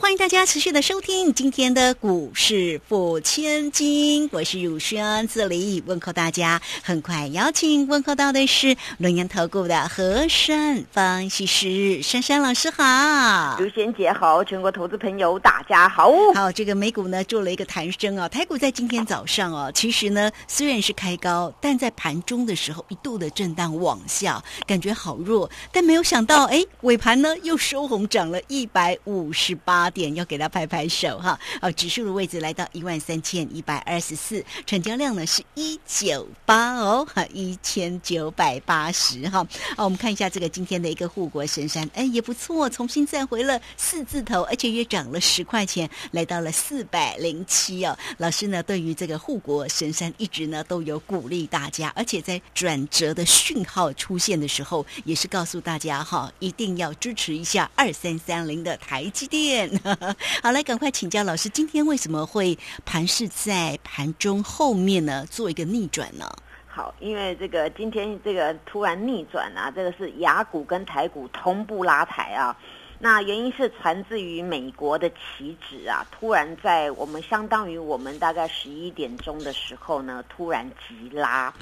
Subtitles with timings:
[0.00, 6.58] 欢迎大家持续的收听今天的股市付千金，我是汝轩，这里问候大家。
[6.82, 16.10] 很快邀请问候到的是龙岩投顾的和山方西师珊珊老师好，如轩姐好，全国投资朋友大家好。
[16.34, 29.89] 好，这个美股呢做了一个弹升啊，台股在今天早上哦，其实呢虽然是开高，但在盘中的时候一度的震荡往下，感觉好弱，但没有想到哎尾盘呢又收红，涨了一百五十八。
[29.90, 39.40] 点要给他拍拍手哈，哦，指数的位置来到一万三千一百二十四，成交量呢是一九八哦，哈，一千九百八十哈，
[39.76, 47.96] 哦，我们看一下这个今天的一个护国神山，哎，也不错，重新站回了四字头，而且也涨了十块钱，来到了四百零七哦。
[48.18, 59.79] 老师呢，对于这个护国神山一直呢都有鼓励大家，而且在转折的讯号出现的时候，也是告诉大家哈，一定要支持一下二三三零的台积电。
[60.42, 65.24] 好，来赶快请教老师，今天为什么会盘势在盘中后面呢？
[65.30, 66.30] 做一个逆转呢？
[66.66, 72.56] 好，因为这个今天这个突然逆转啊，这个是雅股跟台股同步拉抬啊。
[73.02, 81.52] 那原因是传自于美国的期指啊，突然在我们相当于我们大概十一点钟的时候呢，突然急拉。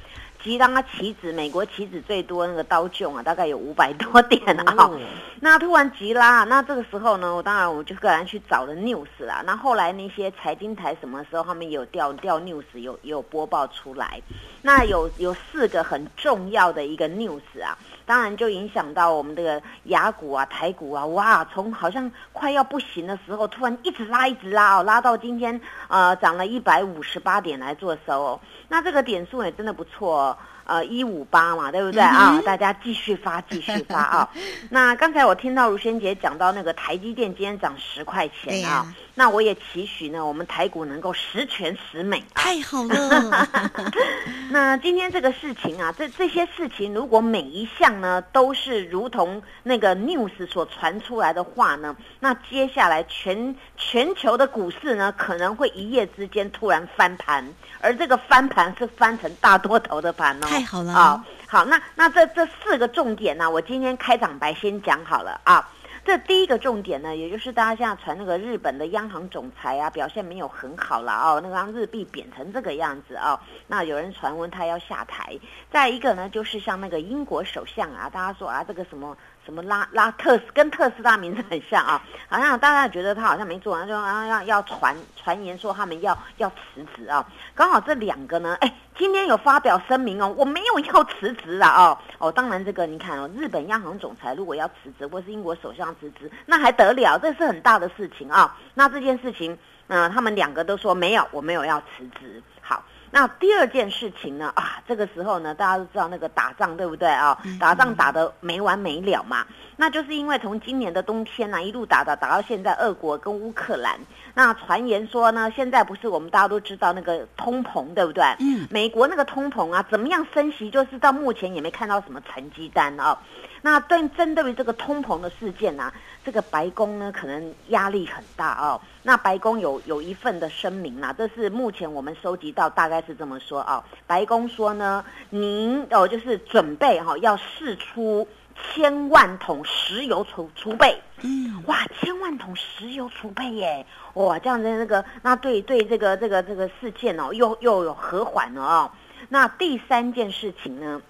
[0.42, 4.90] 其实它期指，美国棋子最多那个刀囧啊，大概有五百多点啊。
[5.40, 9.42] 那突然急拉，那这个时候呢，我当然我就个人去找了 news 啦。
[9.44, 14.20] 那后来那些财经台什么时候他们有调调 news 有有播报出来。
[14.62, 17.76] 那有有四个很重要的一个 news 啊，
[18.08, 28.40] 当然就影响到我们这个雅股啊、台股啊，哇，从好像快要不行的时候，突然一直拉一直拉哦，拉到今天呃涨了一百五十八点来做收哦。
[28.68, 32.40] 那这个点数也真的不错，呃，一五八嘛，对不对啊？
[32.46, 34.30] 大家继续发，继续发啊！
[34.70, 42.22] 那刚才我听到如萱姐讲到那个台积电今天涨十块钱啊，那我也期许呢，我们台股能够十全十美。
[42.36, 43.48] 太好了！
[44.50, 57.44] 那今天这个事情啊，这这些事情如果每一项呢都是如同那个 news 所传出来的话呢，那接下来全全球的股市呢可能会一夜之间突然翻盘。
[57.80, 61.24] 而这个翻盘是翻成大多头的盘哦，太好了啊！
[61.48, 65.68] 好，那那这这四个重点呢，我今天开场白先讲好了啊。
[66.08, 73.38] 这第一个重点呢，也就是大家现在传那个日本的央行总裁啊，表现没有很好了哦，那个让日币贬成这个样子哦。
[73.66, 75.38] 那有人传闻他要下台。
[75.70, 79.14] 再一个呢，就是像那个英国首相啊，大家说啊，这个什么。
[79.48, 87.26] 什么拉拉特斯跟特斯拉名字很像啊， 好像大家觉得他好像没做完，就啊要要传传言说他们要要辞职啊。
[87.54, 97.16] 刚好这两个呢，哎，今天有发表声明哦，我没有要辞职啊哦哦，当然这个你看哦，日本央行总裁如果要辞职，或是英国首相辞职，那还得了？
[97.16, 98.54] 这是很大的事情啊。
[98.74, 102.42] 那这件事情，嗯，他们两个都说没有，我没有要辞职。
[102.60, 102.84] 好。
[103.10, 104.52] 那第二件事情呢？
[104.54, 107.36] 啊，这个时候呢，大家都知道那个打仗对不对啊？
[107.58, 109.46] 打仗打得没完没了嘛。
[109.76, 113.98] 那就是因为从今年的冬天呢，一路打打打到现在，俄国跟乌克兰。
[114.38, 118.22] 那传言说呢，现在不是我们大家都知道那个通膨对不对？
[118.38, 118.68] 嗯。
[118.70, 120.70] 美国那个通膨啊，怎么样升息？
[120.70, 123.18] 就是到目前也没看到什么成绩单啊。
[123.62, 125.92] 那对针对于这个通膨的事件呢，
[126.24, 128.80] 这个白宫呢可能压力很大哦。
[129.02, 133.84] 那白宫有有一份的声明啊，这是目前我们收集到大概是这么说啊。
[134.06, 138.28] 白宫说呢，您哦就是准备哈要试出
[138.62, 141.00] 千万桶石油储储备。
[141.22, 143.84] 嗯，哇，千万桶石油储备耶！
[144.14, 148.90] 哇，这样子那个那对对这个这个这个事件哦，又又有和缓了哦。
[149.28, 151.02] 那第三件事情呢？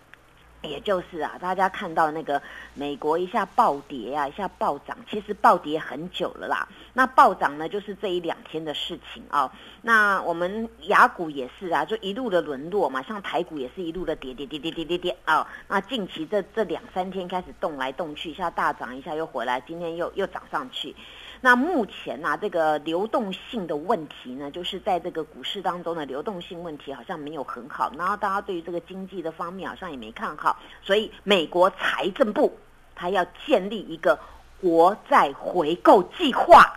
[0.62, 2.42] 也就是啊，大家看到那个
[2.74, 6.68] 美国一下暴跌啊，一下暴涨，其实暴跌很久了啦。
[6.92, 9.52] 那暴涨呢，就是这一两天的事情啊。
[9.82, 15.46] 那我们雅股也是啊，就一路的沦落嘛，像台股也是一路的跌跌跌跌跌跌跌啊。
[15.68, 20.94] 那近期这这两三天开始动来动去，一下大涨，一下又回来，今天又又涨上去。
[21.40, 32.58] 那目前呢，这个流动性的问题呢，就是在这个股市当中的流动性问题好像没有很好，然后大家对于这个经济的方面好像也没看好，所以美国财政部
[32.94, 34.18] 他要建立一个
[34.60, 36.74] 国债回购计划。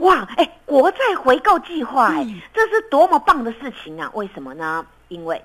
[0.00, 4.10] 哇，哎，国债回购计划，哎，这是多么棒的事情啊！
[4.12, 4.84] 为什么呢？
[5.08, 5.40] 因为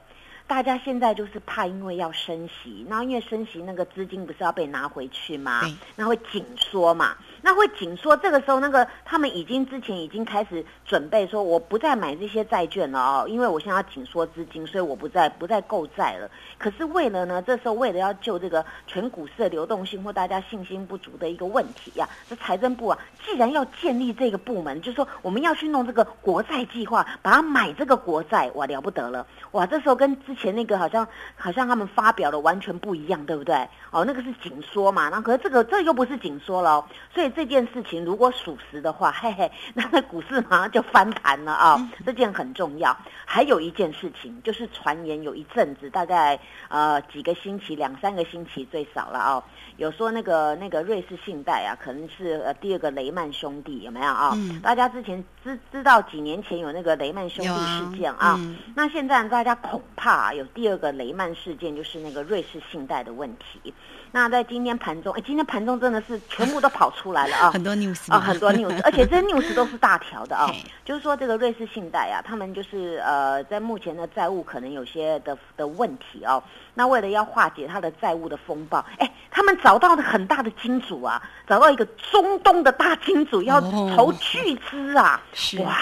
[0.48, 5.74] 大家现在就是怕，因为要升息，然后因为升息那个资金不是要被拿回去吗对？
[5.96, 7.16] 那会紧缩嘛？
[7.42, 16.30] 那会紧缩，这个时候那个他们已经之前已经开始准备说，我不再买这些债券了哦，因为我现在要紧缩资金，所以我不再不再购债了。
[16.58, 33.56] 可是为了呢，这时候为了要救这个全股市的流动性或大家信心不足的一个问题呀、这财政部啊，既然要建立这个部门，就说我们要去弄这个国债计划，把它买这个国债，哇，了不得了，哇，这时候跟之前那个好像好像他们发表的完全不一样，对不对？
[33.92, 42.96] 哦，那个是紧缩嘛，那可是这个这又不是紧缩了、哦，所以这件事情如果属实的话， 嘿嘿，那那股市马上就翻盘了啊、这件很重要。
[43.26, 49.44] 还有一件事情就是传言有一阵子，大概呃几个星期、两三个星期最少了啊、
[49.78, 54.32] 有说那个那个瑞士信贷啊，可能是呃第二个雷曼兄弟有没有啊？
[54.36, 63.74] 嗯大家之前知知道几年前有那个雷曼兄弟事件啊，嗯那现在大家恐怕、有第二个雷曼事件，就是那个瑞士信贷的问题。
[64.12, 67.52] 那在今天盘中，哎，今天盘中真的是全部都跑出来了啊！
[67.54, 70.64] 很多 news 啊，嘛很多 news， 而且这些 news 都是大条的啊嘿。
[70.84, 76.42] 就是说，这个瑞士信贷啊，他们就是呃，在目前的债务可能有些的的问题哦。
[76.74, 85.76] 那为了要化解他的债务的风暴，哎，他们找到了很大的金主啊，找到一个中东的大金主要哦筹巨资啊，是哇！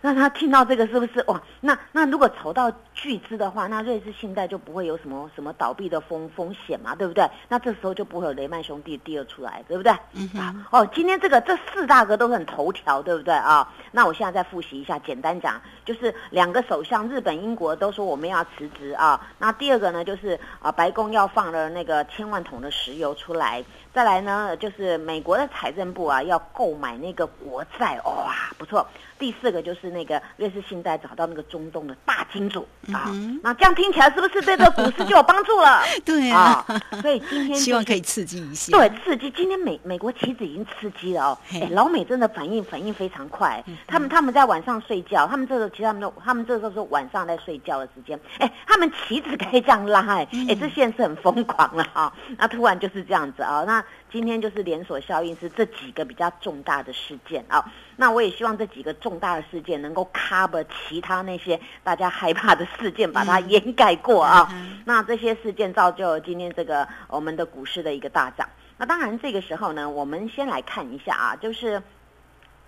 [0.00, 1.42] 那他听到这个是不是哇？
[1.60, 7.24] 那那如果筹到巨资的话，那瑞士信贷就不会有什么什么倒闭的风风险嘛，对不对？
[7.48, 9.92] 那这时候就不会有雷曼兄弟第二出来，对不对？
[10.14, 13.72] 嗯啊，哦，今天这个这四大个都很头条，对不对啊？
[13.92, 19.24] 那我现在再复习一下，简单讲，就是两个首相，日本、英国都说我们要辞职啊。
[19.38, 23.64] 那第二个呢，就是啊，白宫要放了那个千万桶的石油出来。
[23.94, 28.84] 再来呢，就是美国的财政部啊，要购买那个国债，哇，不错。
[29.18, 35.82] 第四个就是那个瑞士信贷找到那个中东的大金主啊，嗯那这样听起来是不是对这个股市就有帮助了？
[36.04, 36.64] 对啊，
[37.00, 38.76] 所以今天、就是、希望可以刺激一下。
[38.76, 39.30] 对，刺激。
[39.30, 43.62] 今天美美国棋子已经刺激了哦，哎，老美真的反应反应非常快。
[43.66, 57.64] 嗯他们他们在晚上睡觉，他们这个其实他们都他们这时候是晚上在睡觉的时间，哎，他们棋子可以这样拉，哎，嗯哎，这现在是很疯狂了哈、那突然就是这样子啊、那今天就是连锁效应是这几个比较重大的事件啊、
[58.00, 64.48] 那我也希望这几个重大的事件能够 cover 其他那些大家害怕的事件，把它嗯掩盖过啊。
[64.52, 68.48] 嗯那这些事件造就了今天这个我们的股市的一个大涨。
[68.76, 71.82] 那当然，这个时候呢，我们先来看一下啊，就是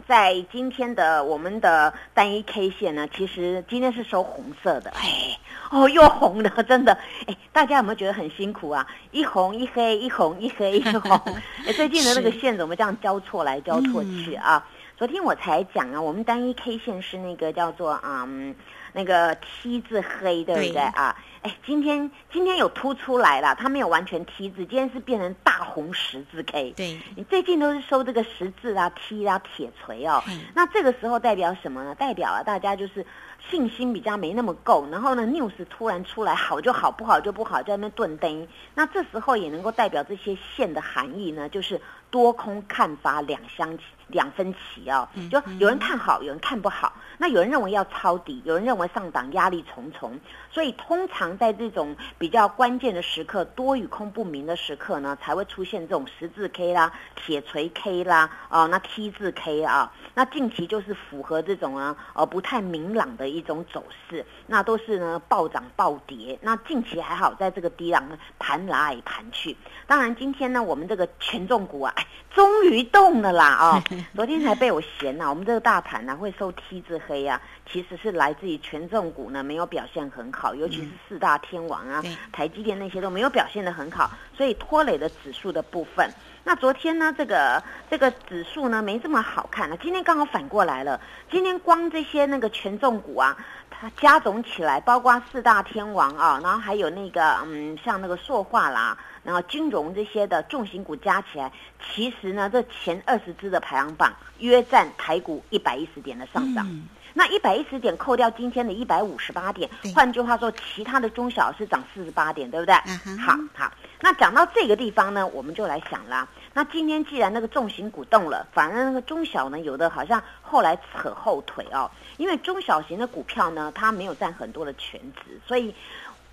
[0.08, 5.38] 在今天的我们的单一 K 线呢，其实今天是收红色的，哎，
[5.70, 6.98] 哦，又红了，真的，
[7.28, 8.84] 哎，大家有没有觉得很辛苦啊？
[9.12, 11.16] 一红一黑，一红一黑，一红，
[11.64, 14.66] 哎，最近的那个线怎么这样交错来交错去啊？
[15.00, 18.54] 昨天我才讲啊，我们单一 K 线是那个叫做嗯
[18.92, 21.16] 那个 T 字黑，对不对对啊？
[21.40, 26.72] 哎，今天今天有突出来了，它没有完全 T 字，今天是变成大红十字 K。
[26.72, 31.94] 对，你最近都是收这个十字啊、T 啊、铁锤哦嗯，那这个时候代表什么呢？
[31.94, 33.06] 代表啊，大家就是
[33.48, 38.46] 信心比较没那么够，然后呢，news 突然出来，好就好，不好就不好，在那边顿灯。
[38.74, 43.78] 那这时候也能够代表这些线的含义呢，就是多空看法两相
[44.08, 46.92] 两分歧哦，就有人看好，有人看不好。
[47.18, 50.18] 那有人认为要抄底，有人认为上档压力重重，
[50.50, 66.38] 所以通常在这种比较关键的时刻，多与空不明的时刻呢，才会出现这种十字 K 啦、铁锤 K 啦、哦，那 T 字 K 啊，那近期就是符合这种啊，呃，不太明朗的一种走势，那都是呢暴涨暴跌。
[66.42, 69.56] 那近期还好，在这个低档呢盘来盘去。
[69.86, 73.84] 当然，今天呢，我们这个权重股啊，哎，终于动了啦啊、
[74.14, 86.10] 昨天才被我嫌呐、我们这个大盘呢、会收 T 字黑啊，其实是来自于权重股呢没有表现很好，尤其是四大天王啊、对台积电那些都没有表现得很好，所以拖累了指数的部分。
[86.42, 90.98] 那昨天呢，这个这个指数呢没这么好看了，今天刚好反过来了。
[91.30, 93.36] 今天光这些那个权重股啊，
[93.68, 101.52] 它加总起来，包括四大天王啊，然后还有那个嗯，像那个塑化啦，然后金融这些的重型股加起来，
[101.92, 106.66] 其实呢，这前二十只的排行榜约占台股一百一十点的上涨。
[106.68, 112.74] 嗯那一百一十点扣掉今天的一百五十八点，换句话说，其他的中小是涨四十八点，对不对？
[113.18, 116.26] 好好，那讲到这个地方呢，我们就来想啦。
[116.54, 125.74] 那今天既然那个重型股动了，反而那个中小呢，有的好像后来扯后腿哦，因为中小型的股票呢，它没有占很多的全值，所以。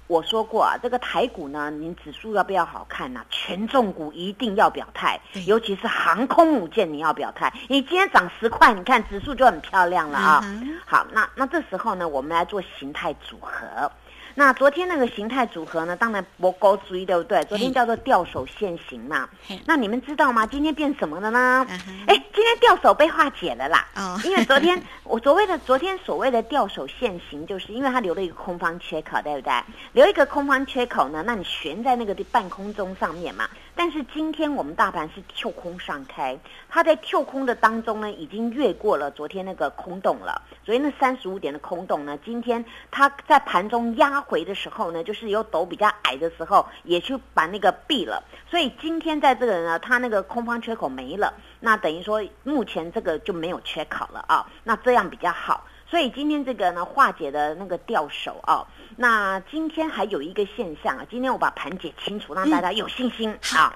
[0.08, 7.54] 我说过啊，这个台股呢，您指数要不要好看呐、权重股一定要表态，尤其是航空母舰你要表态。
[7.68, 10.42] 你今天涨十块，你看指数就很漂亮了啊。
[10.44, 13.92] 嗯好，那那这时候呢，我们来做形态组合。
[14.40, 17.44] 那昨天那个形态组合呢，当然不高追，对不对？
[17.46, 19.28] 昨天叫做吊手现形嘛。
[19.66, 20.46] 那你们知道吗？
[20.46, 21.66] 今天变什么了呢？
[22.06, 23.88] 哎，今天吊手被化解了啦。
[23.96, 29.52] 哦，因为昨天 我所谓的昨天所谓的吊手现形，就是因为它留了一个空方缺口，对不对？
[29.94, 33.50] 留一个空方缺口呢，那你悬在那个半空中上面嘛。
[33.78, 36.36] 但是今天我们大盘是跳空上开，
[36.68, 40.42] 它在跳空的当中呢，已经越过了昨天那个空洞了。
[40.66, 48.24] 昨天那三十五点的空洞呢，今天它在盘中压回的时候呢，就是有斗比较矮的时候，也去把那个闭了。
[48.50, 54.50] 所以今天在这个呢，它那个空方缺口没了，那等于说目前这个就没有缺口了啊。
[54.64, 55.64] 那这样比较好。
[55.90, 58.66] 所以今天这个呢，化解的那个掉手啊。
[59.00, 63.76] 那今天还有一个现象啊，今天我把盘解清楚，让大家有信心啊。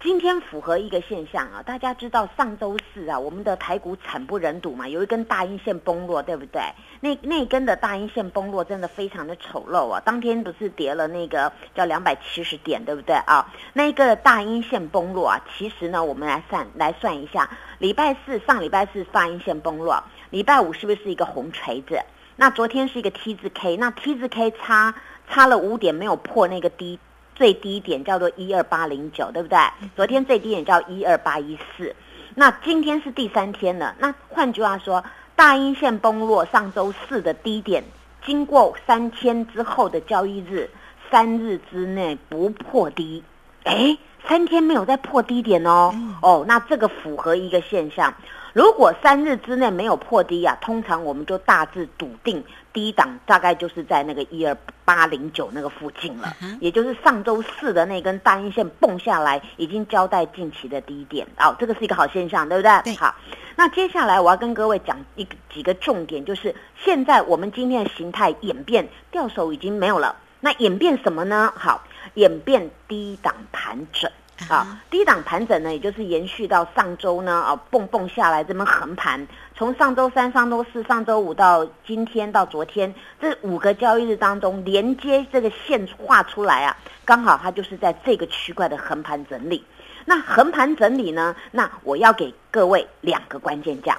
[0.00, 6.60] 今天符合一个现象啊，大家知道上周四啊，我们的台股惨不忍睹嘛，有一根大阴线崩落，对不对？
[7.00, 13.50] 那那根的大阴线崩落真的非常的丑陋啊，当天不是跌了那个叫两百七十点，对不对啊？
[13.72, 17.48] 那个大阴线崩落啊，其实呢，我们来算来算一下，
[17.78, 21.98] 礼拜四上礼拜四大阴线崩落，礼拜五是不是一个红锤子？
[22.36, 24.94] 那昨天是一个 T 字 K，那 T 字 K 差
[25.30, 26.98] 差了五点，没有破那个低
[27.34, 29.58] 最低点，叫做一二八零九，对不对？
[29.94, 31.94] 昨天最低点叫一二八一四，
[32.34, 33.94] 那今天是第三天了。
[33.98, 35.04] 那换句话说，
[35.36, 37.84] 大阴线崩落，上周四的低点，
[38.24, 40.68] 经过三天之后的交易日，
[41.10, 43.22] 三日之内不破低，
[43.62, 48.12] 哎，三天没有再破低点哦，哦，那这个符合一个现象。
[48.54, 52.42] 如果三日之内没有破低啊，通常我们就大致笃定
[52.72, 61.26] 低档大概就是在那个一二八零九那个附近了，也就是上周四的那根大阴线蹦下来，已经交代近期的低点。
[61.36, 62.70] 哦，这个是一个好现象，对不对？
[62.84, 62.94] 对。
[62.94, 63.12] 好，
[63.56, 71.52] 那接下来我要跟各位讲一个几个重点，就是现在我们今天的形态演变，掉手已经没有了，那演变什么呢？
[71.56, 71.82] 好，
[72.14, 74.08] 演变低档盘整。
[74.48, 79.26] 啊，低档盘整呢，也就是延续到上周呢，啊，蹦蹦下来这么横盘，
[79.56, 89.64] 从上周三、上周四、上周五到今天到昨天这五个交易日当中，连接这个线画出来啊，刚好它就是在这个区块的横盘整理。
[90.04, 93.98] 那横盘整理呢，那我要给各位两个关键价，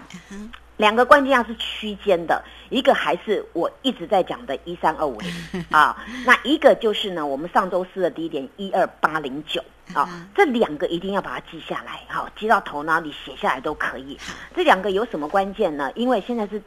[0.78, 2.44] 两个关键价是区间的。
[2.70, 5.32] 一个还是我一直在讲的一三二五零
[5.72, 9.64] 啊，那一个就是呢，我们上周四的低点一二八零九
[9.94, 14.18] 啊，这两个一定要把它记下来，好，记到头脑里写下来都可以。
[14.56, 15.92] 这两个有什么关键呢？
[15.96, 16.62] 因为现在是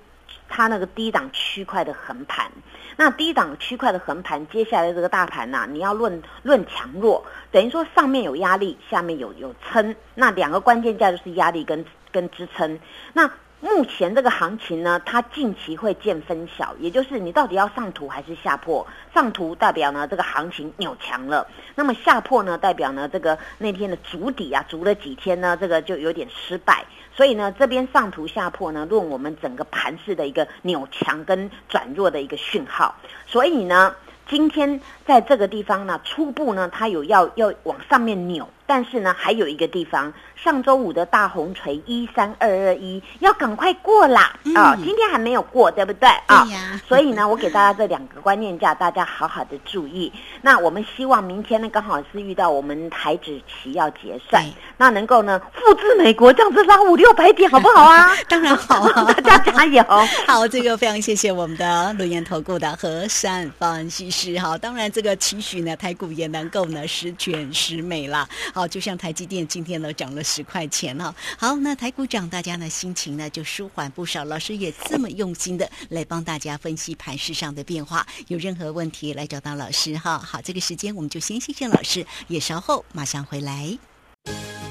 [0.49, 2.51] 它那个低档区块的横盘，
[2.97, 12.79] 那低档区块的横盘，接下来这个大盘呐，你要论论强弱，等于说上面有压力，下面有有撑，那两个关键价就是压力跟跟支撑，
[13.13, 13.31] 那。
[13.61, 18.87] 目前这个行情呢，它近期会见分晓，也就是你到底要上图还是下破？
[19.13, 26.85] 上图代表呢这个行情扭强了，那么下破呢代表呢这个那天的足底啊，足了几天呢，这个就有点失败。
[27.17, 32.95] 所以呢这边上图下破呢，论我们整个盘势的一个扭强跟转弱的一个讯号。
[33.27, 33.97] 所以呢，
[34.29, 38.49] 今天在这个地方呢，初步呢它有要要往上面扭。
[38.69, 44.77] 但是呢，还有一个地方，上周五的大红锤一三二二一要赶快过啦啊！
[44.77, 46.47] 今天还没有过，对不对啊？
[46.87, 50.13] 所以呢，我给大家这两个观念价，大家好好的注意。
[50.43, 54.45] 那我们希望明天呢，刚好是遇到我们台指期要结算，
[54.77, 58.11] 那能够呢复制美国这样子拉五六百点，好不好啊？
[58.29, 58.87] 当然好，
[59.25, 59.83] 大家加油！
[60.27, 64.59] 好，这个非常谢谢我们的轮研投顾的和善分析师哈。
[64.59, 68.29] 当然，这个期许呢，台股也能够呢十全十美啦。
[68.59, 71.15] 好，就像台积电今天呢涨了十块钱哈。
[71.39, 74.25] 好，那台股涨，大家呢心情呢就舒缓不少。
[74.25, 80.19] 老师也这么用心的来帮大家分析盘市上的变化，有任何问题来找到老师哈。
[80.19, 83.79] 好，这个时间我们就先谢谢老师，也稍后马上回来。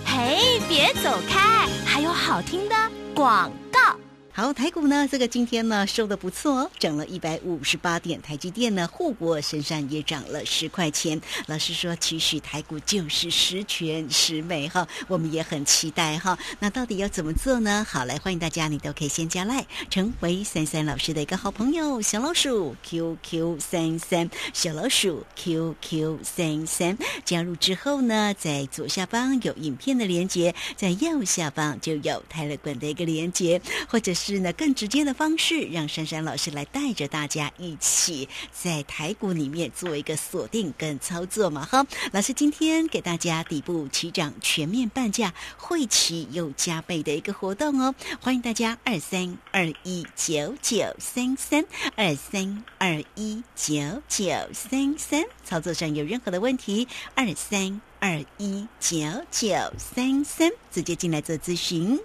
[0.06, 2.76] 嘿，别走开，还有好听的
[3.16, 3.98] 广告。
[4.40, 8.22] 好，台股呢，这个今天呢收的不错哦，涨了一百五十八点。
[8.22, 11.20] 台积电呢，护国身上也涨了十块钱。
[11.48, 16.38] 老师说，其实台股就是十全十美哈，我们也很期待哈。
[16.60, 17.84] 那到底要怎么做呢？
[17.90, 26.96] 好，来欢迎大家，你都可以先加赖，成为三三老师的一个好朋友，小老鼠 QQ 三三，小老鼠 QQ 三三。
[27.26, 34.27] 加入之后呢，在左下方有影片的连接，在右下方就有泰勒管的一个连接，或者是。
[34.28, 41.88] 是呢更直接的方式，让珊珊老师来带着大家一起在台股里面做一个锁定跟操作嘛哈。
[42.12, 51.64] 老师今天给大家底部起涨全面半价，会期又加倍的一个活动哦，欢迎大家二三二一九九三三
[51.96, 58.98] 二三二一九九三三，操作上有任何的问题，二三二一九
[59.32, 61.98] 九三三，直接进来做咨询。